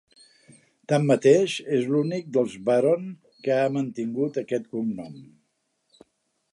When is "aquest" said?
4.45-4.69